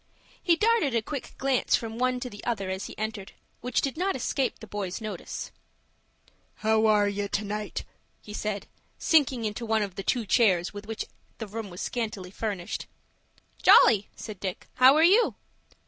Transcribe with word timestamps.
He 0.41 0.55
darted 0.55 0.95
a 0.95 1.03
quick 1.03 1.35
glance 1.37 1.75
from 1.75 1.99
one 1.99 2.19
to 2.21 2.27
the 2.31 2.43
other 2.43 2.71
as 2.71 2.87
he 2.87 2.97
entered, 2.97 3.33
which 3.59 3.81
did 3.81 3.97
not 3.97 4.15
escape 4.15 4.57
the 4.57 4.65
boys' 4.65 4.99
notice. 4.99 5.51
"How 6.55 6.87
are 6.87 7.07
ye, 7.07 7.27
to 7.27 7.45
night?" 7.45 7.83
he 8.19 8.33
said, 8.33 8.65
sinking 8.97 9.45
into 9.45 9.63
one 9.63 9.83
of 9.83 9.93
the 9.93 10.01
two 10.01 10.25
chairs 10.25 10.73
with 10.73 10.87
which 10.87 11.05
the 11.37 11.45
room 11.45 11.69
was 11.69 11.81
scantily 11.81 12.31
furnished. 12.31 12.87
"Jolly," 13.61 14.09
said 14.15 14.39
Dick. 14.39 14.65
"How 14.77 14.95
are 14.95 15.03
you?" 15.03 15.35